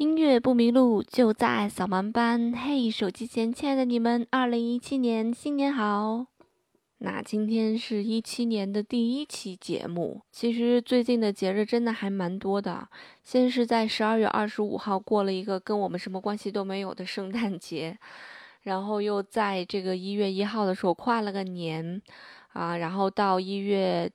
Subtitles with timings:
[0.00, 2.54] 音乐不迷路，就在扫盲班。
[2.54, 6.24] 嘿，手机前亲爱的你们，二零一七年新年好！
[6.96, 10.22] 那今天是一七年的第一期节目。
[10.32, 12.88] 其实最近的节日真的还蛮多的。
[13.22, 17.98] 先是在十二月二十五号过了一个跟我们什么关系都没有的圣诞节，
[18.62, 22.00] 然后又在这个一月一号的时候跨了个年，
[22.54, 24.10] 啊，然后到一月。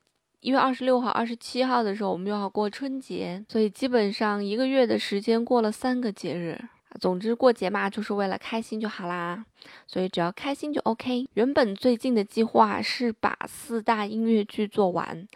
[0.46, 6.56] 一月二十六号、二十七号的时候，我们又要过春节，所以基本上一个月的时间过了三个节日。
[7.00, 9.44] 总之过节嘛，就是为了开心就好啦。
[9.88, 11.26] 所以只要开心就 OK。
[11.34, 15.26] 原本最近的计划是把四大音乐剧做完，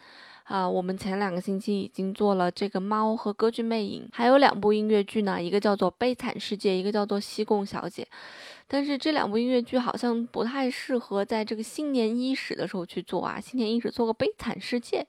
[0.45, 8.05] 啊，我们前两个星期已经做了这个《猫》和《歌剧魅影》，还有两部音乐剧呢，一个叫做《悲惨世界》，一个叫做《西贡小姐》。
[8.73, 15.05] 但是这两部音乐剧好像不太适合在这个新年伊始的时候去做啊，新年伊始做个悲惨世界，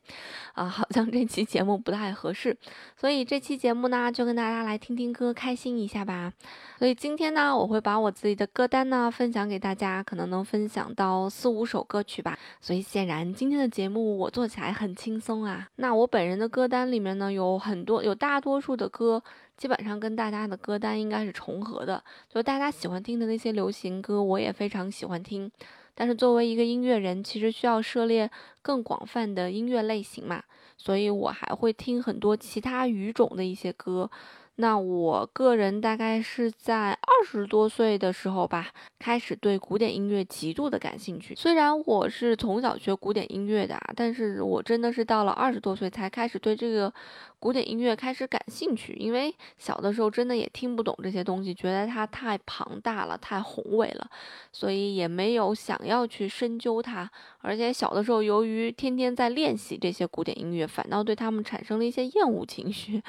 [0.54, 2.58] 啊，好像这期节目不太合适，
[2.98, 6.34] 所以这期节目呢，就跟大家来听听歌，开心一下吧。
[6.80, 12.36] 所以今天呢，我会把我自己的歌单呢分享给大家，可能能分享到四五首歌曲吧。
[12.60, 15.68] 所以显然今天的节目我做起来很轻松啊。
[15.76, 19.22] 那我本人的歌单里面呢，有很多，有大多数的歌。
[19.62, 25.52] 基本上跟大家的歌单应该是重合的，就大家喜欢听的那些流行歌，我也非常喜欢听。
[25.94, 28.28] 但是作为一个音乐人，其实需要涉猎
[28.64, 30.42] 更广泛的音乐类型嘛，
[30.78, 34.10] 所以我还会听很多其他语种的一些歌。
[34.56, 38.68] 那我个人大概是在二十多岁的时候吧，
[39.00, 41.34] 开始对古典音乐极度的感兴趣。
[41.36, 46.94] 虽然我是从小学古典音乐的，但是我真的是到了二十多岁才开始对这个
[47.42, 48.94] 古典音乐开始感兴趣。
[48.94, 54.08] 因为小的时候真的也听不懂这些东西，觉得它太庞大了，太宏伟了，
[54.52, 57.10] 所以也没有想要去深究它。
[57.40, 63.02] 而且小的时候由于天天在练习这些古典音乐，反倒对他们产生了一些厌恶情绪。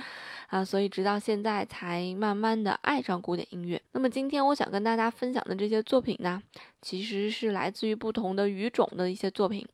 [0.49, 3.81] 啊，所以直到现在才慢慢的爱上古典音乐。
[3.93, 6.43] 那么今天我想跟大家分享的这些作品呢，
[6.83, 9.67] 其实是来自于不同的语种的一些作品。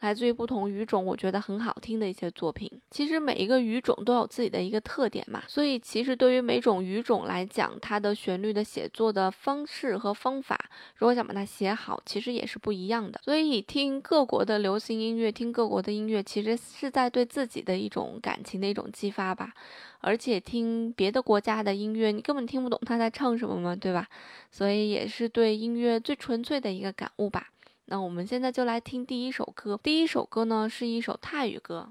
[0.00, 2.70] 来自于不同语种，我觉得很好听的一些作品。
[2.90, 10.58] 其实每一个语种都有自己的一个特点嘛，所以其实对于每种语种来讲，它的旋律的写作的方式和方法，
[10.96, 13.20] 如果想把它写好，其实也是不一样的。
[13.22, 19.52] 所以听各国的流行音乐，听各国的音乐，其实是在对自己的一种感情的一种激发吧。
[20.00, 24.08] 而且听别的国家的音乐，你根本听不懂他在唱什么嘛，对吧？
[24.50, 27.48] 所以也是对音乐最纯粹的一个感悟吧。
[27.92, 29.76] 那我们现在就来听第一首歌。
[29.82, 31.88] 第一首歌呢是一首泰语歌，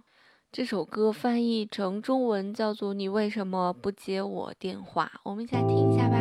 [0.50, 5.12] 这首歌翻译成中文叫做《你为什么不接我电话》。
[5.24, 6.18] 我们一起来听一下吧。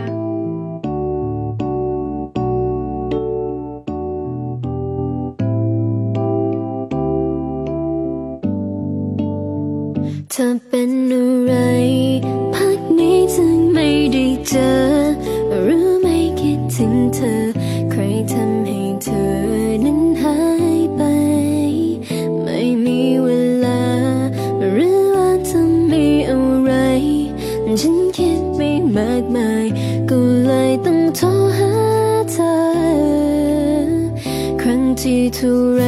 [27.83, 29.67] ฉันคิดไม่มากมาย
[30.11, 31.27] ก็เลยต้องโทร
[31.59, 31.73] หา
[32.33, 32.55] เธอ
[34.61, 35.85] ครั้งที่เท่าไร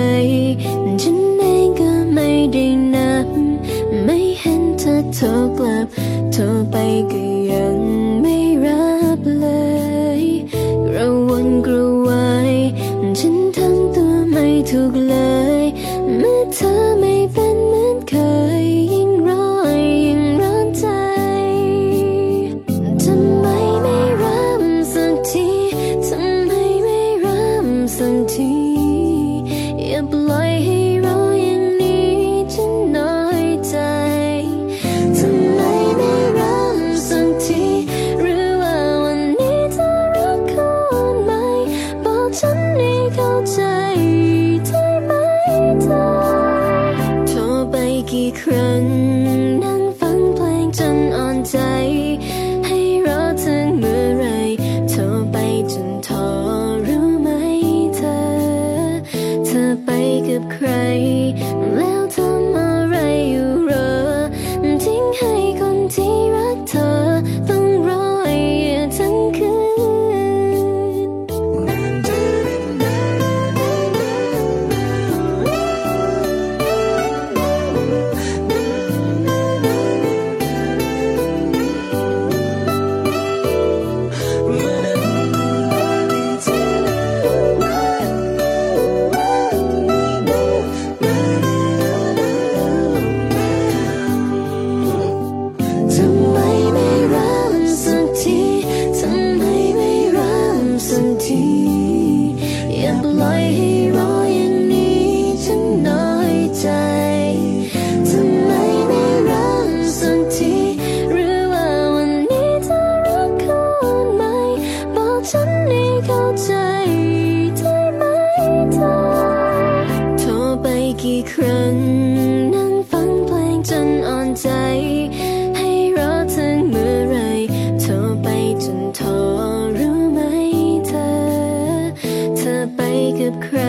[133.30, 133.60] ับใคร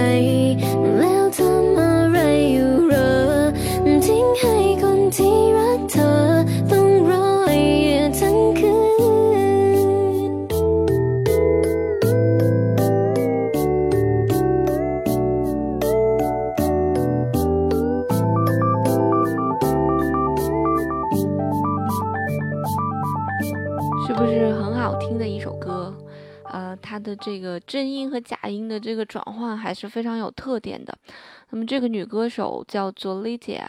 [0.97, 1.20] แล้ว
[27.15, 30.97] 这个真音和假音的这个转换还是非常有特点的。
[31.49, 33.67] 那么这个女歌手叫做 Lydia，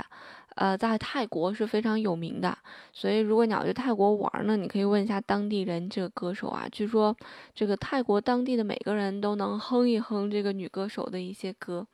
[0.54, 2.56] 呃，在泰国是非常有名的。
[2.92, 6.66] 所以如果你要去泰国玩呢，你可以问一下当地人这个歌手啊。
[6.70, 7.16] 据说
[7.54, 11.86] 这个泰国当地的每个人都能哼一哼这个女歌手的一些歌。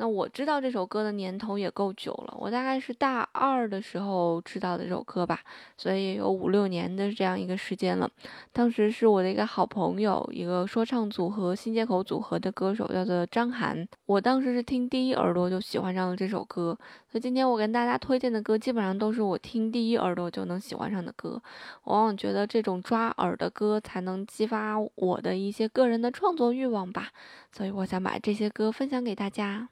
[0.00, 5.40] 那我知道这首歌的年头也够久了，我大概是大二的时候知道的这首歌吧，
[5.76, 8.08] 所以有五六年的这样一个时间了。
[8.52, 16.78] 当时是我的一个好朋友，一个说唱组合新街口组合的歌手叫做张涵，我当时是听第一耳朵就喜欢上了这首歌，
[17.10, 21.42] 所以今天我跟大家推荐的歌基本上都是我听第一耳朵就能喜欢上的歌。
[21.82, 27.08] 我往往觉得这种抓耳的歌才能激发我的一些个人的创作欲望吧，
[27.50, 29.68] 所以我想把这些歌分享给大家。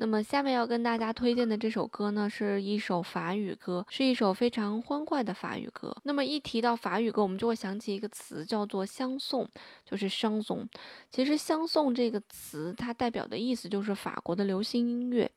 [0.00, 5.94] 那么下面要跟大家推荐的这首歌呢，是一首法语歌，是一首非常欢快的法语歌。
[6.04, 9.48] 那么一提到法语歌，我们就会想起一个词，叫做相送，
[9.84, 10.68] 就是商颂。
[11.10, 15.28] 其实相送这个词，它代表的意思就是法国的流行音乐。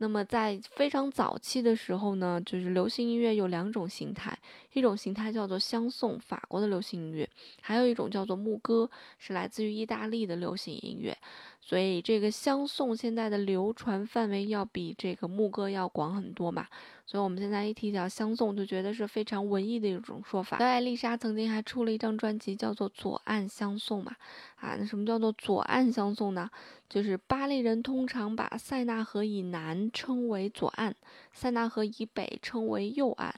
[0.00, 4.38] 那么在非常早期的时候呢，就是流行音乐有两种形态，
[4.72, 7.28] 一种形态叫做相送，法国的流行音乐；
[7.60, 8.88] 还有一种叫做牧歌，
[9.18, 11.18] 是来自于意大利的流行音乐。
[11.68, 16.66] 所以这个相送现在的流传范围要比这个牧歌要广很多嘛。
[17.04, 20.56] 所以我们现在一提到相送，就觉得是非常文艺的一种说法。
[20.56, 24.16] 艾丽莎曾经还出了一张专辑，叫做《左岸相送》嘛。
[24.56, 26.48] 啊，那什么叫做左岸相送呢？
[26.88, 30.94] 就是巴黎人通常把塞纳河以南称为左岸，
[31.34, 33.34] 塞纳河以北称为右岸。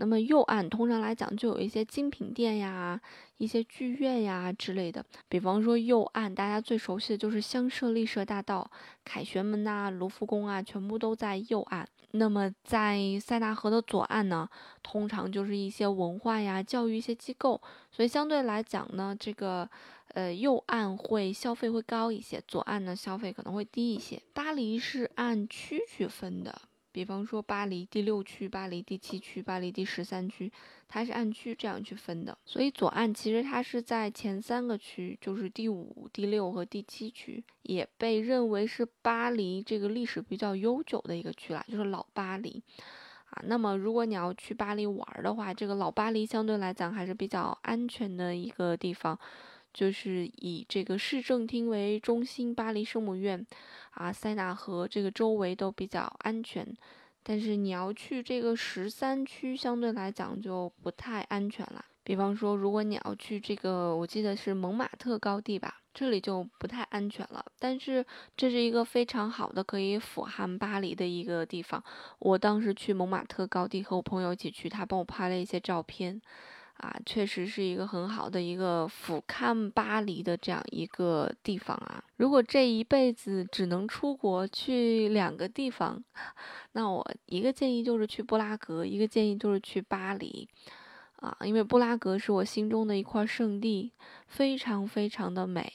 [0.00, 2.98] 那么右岸通常来讲就有一些精品店呀、
[3.36, 5.04] 一些剧院呀之类的。
[5.28, 8.70] 比方说右岸，大家最熟悉的就是香榭丽舍大道、
[9.04, 11.86] 凯旋门呐、卢浮宫啊，全部都在右岸。
[12.12, 14.48] 那么在塞纳河的左岸呢，
[14.82, 17.60] 通常就是一些文化呀、教育一些机构。
[17.92, 19.68] 所以相对来讲呢，这个
[20.14, 24.20] 呃右岸会消费会高一些，左岸呢消费可能会低一些。
[24.32, 26.62] 巴黎是按区去分的。
[26.92, 30.50] 比方说巴黎第六区、巴黎第七区、巴黎第十三区，
[30.88, 32.36] 它是按区这样去分的。
[32.44, 42.62] 所以左岸其实它是在前三个区，就是第五、第六和第七区，也被认为是巴黎这个历史比较悠久的一个区啦，就是老巴黎
[43.30, 43.42] 啊。
[43.44, 49.18] 那么如果你要去巴黎玩的话，这个老巴黎相对来讲还是比较安全的一个地方。
[49.72, 53.46] 就是以这个市政厅为中心，巴黎圣母院，
[53.90, 56.66] 啊，塞纳河这个周围都比较安全。
[57.22, 61.84] 但是你要去这个十三区，相对来讲就不太安全了。
[62.02, 67.44] 比方说，如果你要去这个，我记得是蒙马特高地吧，这里就不太安全了。
[67.58, 68.04] 但是
[68.36, 71.84] 这是一个非常好的可以俯瞰巴黎的一个地方。
[72.18, 76.20] 我当时去蒙马特高地和我朋友一起去，他帮我拍了一些照片。
[76.80, 82.02] 啊，确实是一个很好的一个俯瞰巴黎的这样一个地方啊。
[82.16, 86.02] 如果这一辈子只能出国去两个地方，
[86.72, 90.48] 那我一个建议就是去布拉格，一个建议就是去巴黎，
[91.16, 93.92] 啊，因为布拉格是我心中的一块圣地，
[94.26, 95.70] 非常非常的美。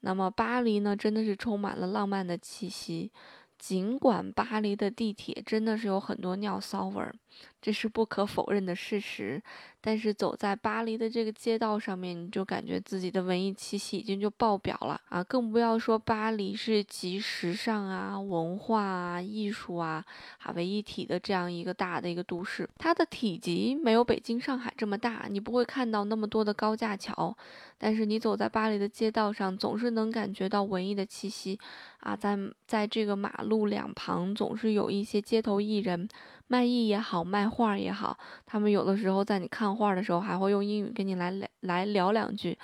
[0.00, 3.10] 那么巴黎呢，真的是充满了浪漫的气息。
[3.58, 7.14] 尽管巴黎的地铁真的是有很多尿骚味儿，
[7.60, 9.42] 这是不可否认的事实。
[9.80, 15.22] 但是走在巴黎的这个街道上面，你就感觉自己的文艺气息已经就爆表了啊！
[15.22, 20.04] 更不要说巴黎是集时尚啊、文化啊、艺术啊
[20.38, 22.68] 啊为一体的这样一个大的一个都市。
[22.78, 27.36] 它的体积没有北京、上海这么大，你不会看到那么多的高架桥。
[27.78, 31.56] 但是你走在巴黎的街道上，总是能感觉到文艺的气息，
[32.00, 32.36] 啊，在
[32.66, 36.08] 在这个马路两旁，总是有一些街头艺人，
[36.48, 42.56] 卖艺也好，卖画也好，他们有的时候在你看画的时候，还会用英语跟你来来聊两句，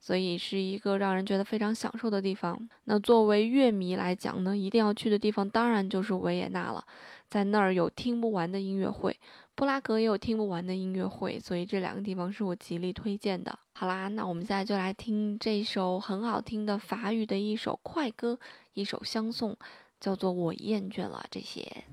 [0.00, 2.58] 所以是一个让人觉得非常享受的地方。
[2.84, 6.84] 那作为乐迷来讲呢，一定要去的地方，当然就是维也纳了，
[7.28, 9.18] 在那儿有听不完的音乐会。
[9.56, 13.56] 布拉格也有听不完的音乐会，所以这两个地方是我极力推荐的。
[13.72, 18.36] 好啦，那我们现在就来听这首很好听的法语的一首快歌，
[18.72, 19.56] 一首相送，
[20.00, 21.84] 叫做《我厌倦了这些》。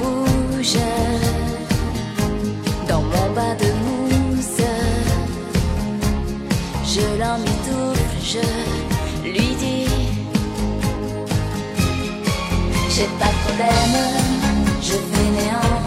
[0.00, 0.78] rouge
[2.88, 4.66] dans mon bain de mousse.
[6.84, 9.88] Je l'emmitoufle, je lui dis
[12.90, 13.96] J'ai pas de problème,
[14.82, 15.79] je fais néant.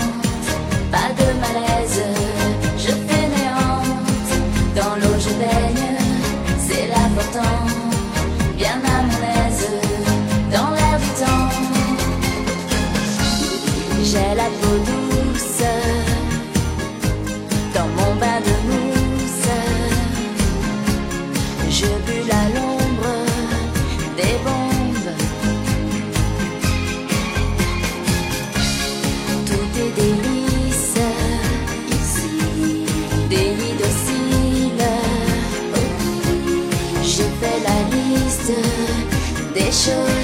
[39.74, 40.23] sure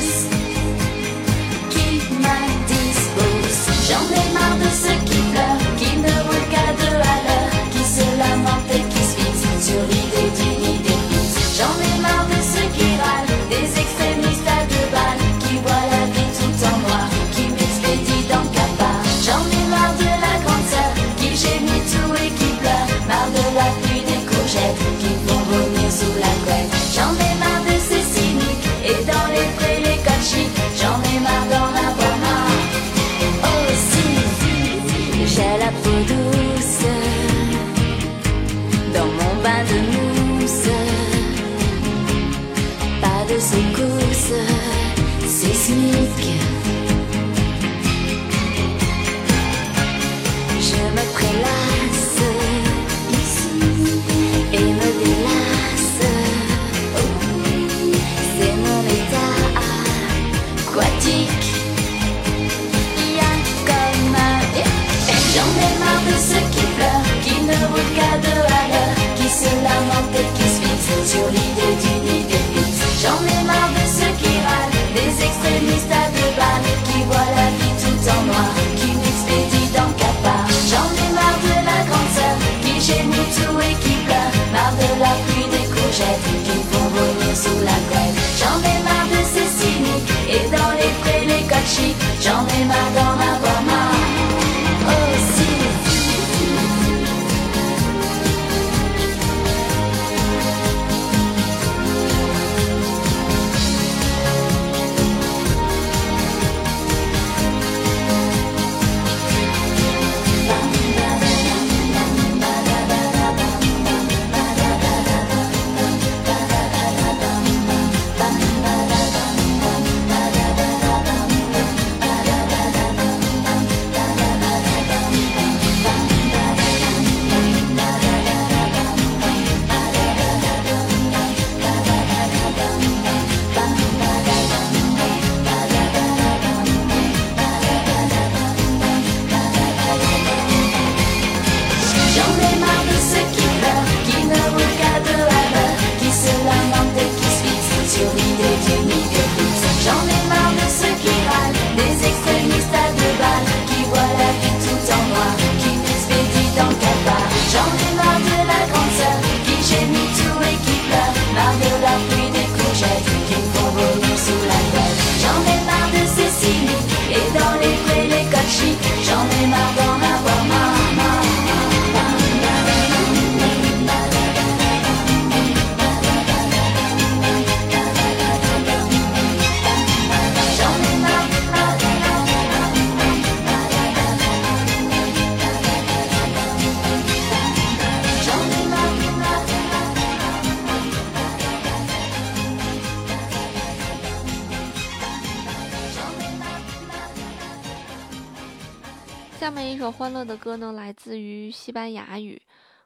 [199.91, 202.39] 欢乐的歌呢来自于西班牙语。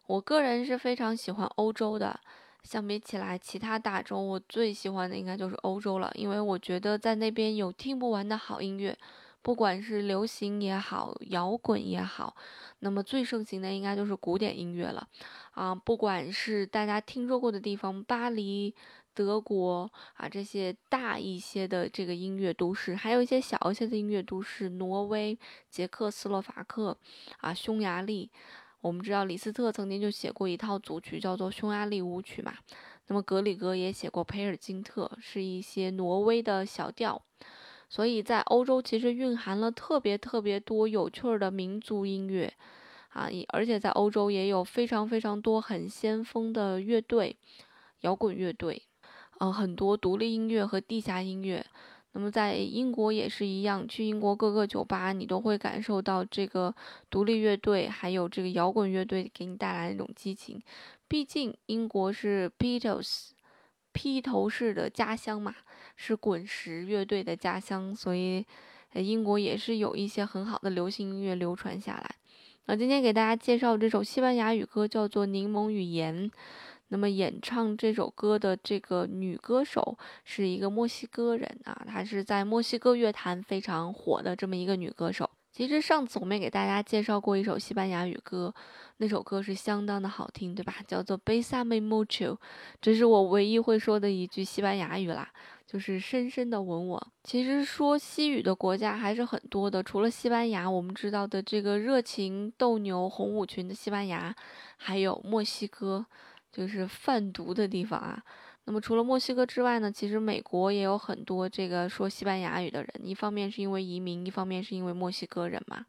[0.08, 2.18] 我个人是非常喜欢欧洲的
[2.64, 8.98] 相比起来其他大洲我最喜欢的应该就是欧洲了因为我觉得在那边有听不完的好音乐
[9.42, 12.34] 不管是流行也好摇滚也好
[12.80, 15.08] 那么最盛行的应该就是古典音乐了。
[15.52, 18.74] 啊不管是大家听说过的地方巴黎
[19.14, 25.38] 德国啊这些大一些的这个音乐都市，还有一些小一些的音乐都市，挪威、
[25.70, 26.98] 捷克斯洛伐克
[27.38, 28.30] 啊、匈牙利，
[28.82, 32.54] 我们知道李斯特曾经就写过一套组曲，叫做匈牙利舞曲嘛。
[33.08, 37.22] 那么格里格也写过佩尔金特，是一些挪威的小调。
[37.90, 42.52] 所以在欧洲其实蕴含了特别特别多有趣的民族音乐，
[43.10, 47.38] 啊，也，而且在欧洲也有非常非常多很先锋的乐队，
[48.00, 48.82] 摇滚乐队。
[49.44, 51.66] 嗯，很多独立音乐和地下音乐。
[52.14, 56.74] 那么在英国也是一样，去英国各个酒吧，你都会感受到这个
[57.10, 60.62] 独立乐队还有这个摇滚乐队给你带来那种激情。
[61.08, 63.32] 毕竟英国是 Beatles
[63.92, 65.54] 披头士的家乡嘛。
[65.96, 68.44] 是滚石乐队的家乡，所以，
[68.96, 72.16] 英国也是有一些很好的流行音乐流传下来。
[72.66, 76.32] 那今天给大家介绍这首西班牙语歌，叫做《柠檬语言》。
[76.94, 85.28] 那么演唱这首歌的这个女歌手是一个墨西哥人啊，她是在墨西哥乐坛非常火的这么一个女歌手。
[85.52, 88.54] 其实上次我们也给大家介绍过一首西班牙语歌，
[88.98, 90.76] 那首歌是相当的好听，对吧？
[90.88, 92.34] 叫做《Besame Mucho》，
[92.80, 95.28] 这是我唯一会说的一句西班牙语啦。
[95.66, 97.08] 就是深深的吻我。
[97.24, 104.36] 其实说西语的国家还是很多的，除了西班牙，我们知道的这个热情斗牛红舞裙的西班牙，
[104.78, 106.06] 还有墨西哥，
[106.54, 108.24] 就是贩毒的地方啊。
[108.66, 115.86] 那么除了墨西哥之外呢，其实美国也有很多这个说西班牙语的人，一方面是因为移民，一方面是因为墨西哥人嘛。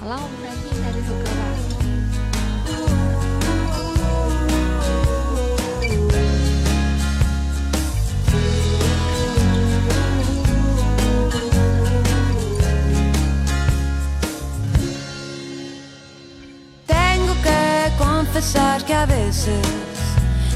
[0.00, 1.46] 好了，我们来听一下这首歌吧。
[18.86, 19.85] que a veces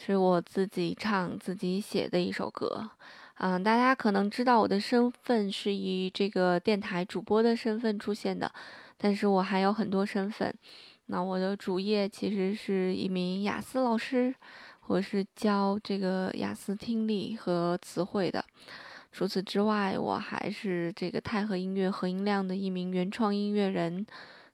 [0.00, 2.88] 是我自己唱、自己写的一首歌，
[3.38, 8.50] 嗯，大家可能知道我的身份是以这个电台主播的身份出现的，
[8.96, 10.54] 但是我还有很多身份。
[11.06, 14.32] 那我的主业其实是一名雅思老师，
[14.86, 18.44] 我是教这个雅思听力和词汇的。
[19.10, 24.06] 除此之外，我还是这个太和音乐何音亮的一名原创音乐人。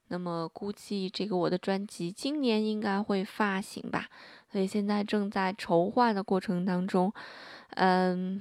[0.08, 4.06] 那么估计这个我的专辑今年应该会发行吧。
[4.54, 7.12] 所以现在正在筹划的过程当中，
[7.70, 8.40] 嗯，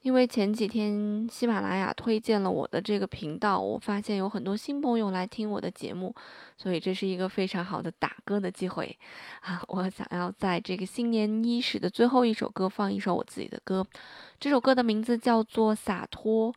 [0.00, 6.14] 因为前几天喜马拉雅推荐了我的这个频道，我发现有很多新朋友来听我的节目，
[6.56, 8.98] 所以这是一个非常好的打歌的机会
[9.42, 9.62] 啊！
[9.68, 13.86] 我想要在这个新年伊始的最后一首歌放一首我自己的歌，
[14.40, 16.50] 这首歌的名字叫做《洒脱》。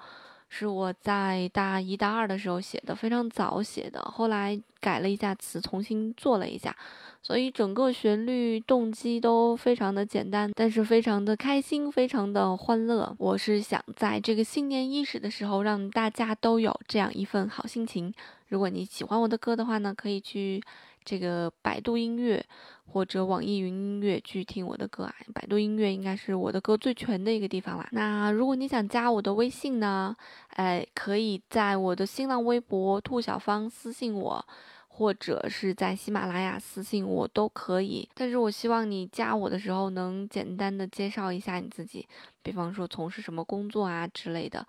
[0.49, 6.75] 是我在大一、大二的时候写的，非常早写的，后来改了一下词，重新做了一下，
[7.21, 13.15] 所以整个旋律动机都非常的简单，但是非常的开心，非常的欢乐。
[13.19, 18.11] 我是想在这个新年伊始的时候，让大家都有这样一份好心情。
[18.47, 20.59] 如果你喜欢我的歌的话呢，可以去
[21.03, 22.45] 这个百度音乐。
[22.91, 27.87] 或者网易云音乐去听我的歌啊，百度音乐应该是我的歌最全的一个地方啦。
[27.91, 30.15] 那如果你想加我的微信呢，
[30.55, 34.43] 哎，可以在我的新浪微博兔小芳私信我，
[34.87, 38.09] 或者是在喜马拉雅私信我都可以。
[38.15, 42.07] 但是我希望你加我的时候能简单的介绍一下你自己，
[42.41, 44.65] 比方说从事什么工作啊之类的，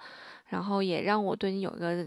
[0.48, 2.06] 然后也让我对你有一个。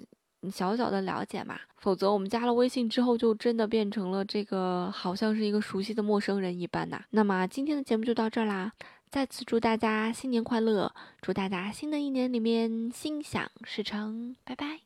[0.51, 7.01] 小小的了解嘛，否则我们加了微信之后，就真的变成了这个好像是一个熟悉的陌生人一般呐。
[7.11, 8.71] 那么今天的节目就到这儿啦，
[9.09, 14.79] 再次祝大家新年快乐，祝大家新的一年里面心想事成，拜拜。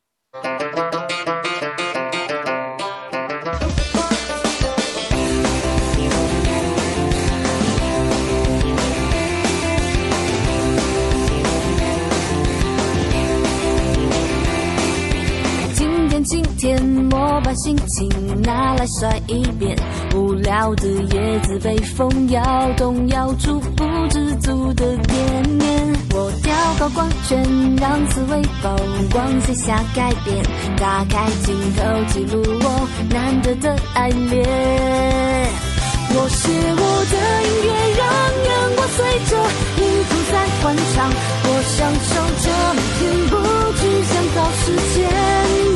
[16.57, 16.75] 天
[17.11, 18.09] 我把心情
[18.41, 19.77] 拿来甩一遍，
[20.15, 22.41] 无聊的叶子被风摇
[22.75, 25.95] 动摇出不知足的点点。
[26.15, 27.43] 我调高光圈，
[27.79, 28.75] 让刺猬曝
[29.11, 30.43] 光写下改变，
[30.77, 34.43] 打开镜头记录我难得的爱恋。
[36.09, 37.15] 我写我的
[37.45, 38.03] 音乐，让
[38.49, 39.31] 阳光随着
[39.77, 40.97] 音符在欢唱，
[41.43, 42.09] 我享受
[42.41, 43.33] 着每天不
[43.77, 44.65] 去想考试
[44.95, 44.97] 前
[45.61, 45.66] 的。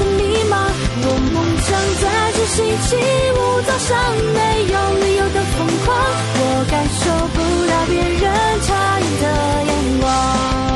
[0.93, 1.69] 我梦想
[2.01, 2.03] 在
[2.35, 2.89] 这星期
[3.31, 3.89] 五早上
[4.33, 5.87] 没有理由的疯狂，
[6.35, 7.37] 我感受不
[7.69, 8.23] 到别人
[8.61, 9.25] 诧异的
[9.67, 10.70] 眼光。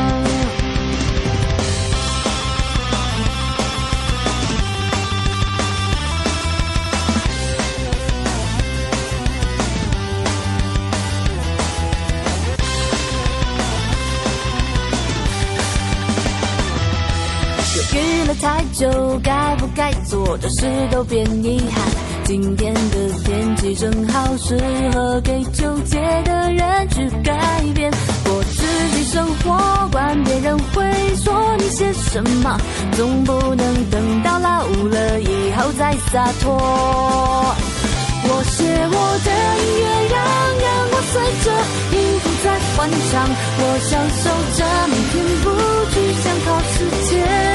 [18.42, 21.84] 太久，该不该做的事都变遗憾。
[22.24, 24.58] 今天的天气正好适
[24.94, 27.92] 合给纠结的人去改变。
[28.24, 30.84] 过自己生活，管别人会
[31.16, 32.58] 说你些什么，
[32.94, 37.56] 总不能等到老了以后再洒脱。
[38.28, 39.30] 我写我的
[39.62, 40.16] 音乐，让
[40.62, 41.46] 阳光随着
[41.92, 42.46] 音符在
[42.76, 43.14] 欢唱。
[43.58, 44.24] 我享受
[44.58, 45.46] 着每天不
[45.92, 46.74] 去想考试
[47.06, 47.55] 前的迷茫。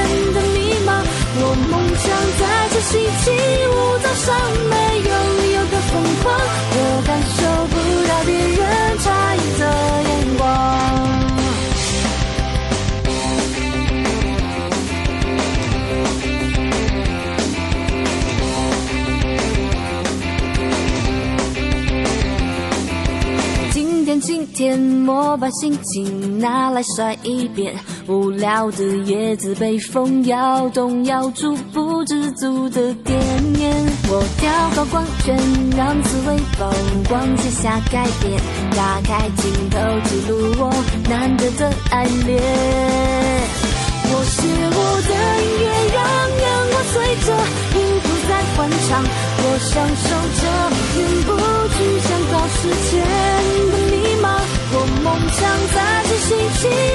[1.69, 2.05] 梦想
[2.39, 3.31] 在这星期
[3.67, 4.29] 五早上
[4.69, 4.75] 没
[5.09, 6.25] 有理由的疯狂。
[6.73, 7.75] 我感受不
[8.07, 8.59] 到别人
[8.97, 9.63] 诧异的
[10.03, 10.41] 眼光。
[24.23, 27.73] 今天莫把心情拿来甩一遍，
[28.07, 33.17] 无聊的叶子被风摇动，摇出不知足的惦
[33.53, 33.71] 念。
[34.09, 35.37] 我调高光圈，
[35.77, 36.69] 让刺猬风
[37.07, 38.41] 光写下改变，
[38.75, 40.73] 打开镜头记录我
[41.09, 42.41] 难得的爱恋。
[44.13, 45.11] 我写我的
[45.41, 46.01] 音乐，让
[46.41, 47.27] 阳光随着
[47.77, 48.59] 音符在欢
[48.89, 48.89] 唱，
[49.37, 50.09] 我享受
[50.41, 50.43] 着
[50.97, 51.29] 远不
[51.75, 52.59] 去想早时
[52.91, 52.93] 间
[53.71, 54.25] 的迷茫，
[54.73, 55.39] 我梦想
[55.73, 55.77] 在
[56.09, 56.90] 这星期。